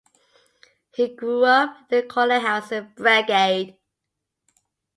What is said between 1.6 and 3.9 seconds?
in the Collin House in Bredgade.